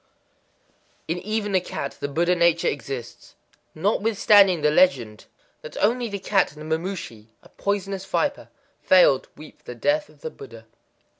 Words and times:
_In 1.07 1.19
even 1.19 1.53
a 1.53 1.61
cat 1.61 1.97
the 1.99 2.07
Buddha 2.07 2.33
nature 2.33 2.67
exists. 2.67 3.35
Notwithstanding 3.75 4.61
the 4.61 4.71
legend 4.71 5.27
that 5.61 5.77
only 5.77 6.09
the 6.09 6.17
cat 6.17 6.53
and 6.55 6.71
the 6.71 6.75
mamushi 6.75 7.27
(a 7.43 7.49
poisonous 7.49 8.03
viper) 8.07 8.49
failed 8.81 9.25
to 9.25 9.29
weep 9.37 9.59
for 9.59 9.65
the 9.65 9.75
death 9.75 10.09
of 10.09 10.21
the 10.21 10.31
Buddha. 10.31 10.65